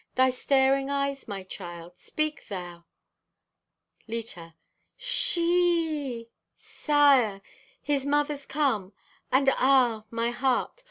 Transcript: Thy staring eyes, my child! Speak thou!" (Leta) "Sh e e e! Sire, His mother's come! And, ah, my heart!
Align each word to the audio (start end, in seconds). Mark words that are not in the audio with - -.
Thy 0.15 0.31
staring 0.31 0.89
eyes, 0.89 1.27
my 1.27 1.43
child! 1.43 1.95
Speak 1.95 2.47
thou!" 2.47 2.85
(Leta) 4.07 4.55
"Sh 4.97 5.37
e 5.37 5.41
e 5.43 6.19
e! 6.21 6.27
Sire, 6.57 7.39
His 7.83 8.07
mother's 8.07 8.47
come! 8.47 8.93
And, 9.31 9.47
ah, 9.57 10.05
my 10.09 10.31
heart! 10.31 10.79